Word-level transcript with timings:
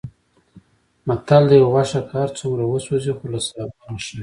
متل 1.07 1.43
دی: 1.49 1.59
غوښه 1.71 1.99
که 2.07 2.13
هرڅومره 2.23 2.63
وسوځي، 2.67 3.11
خو 3.17 3.25
له 3.33 3.39
سابو 3.47 3.79
نه 3.91 3.99
ښه 4.05 4.11
وي. 4.13 4.17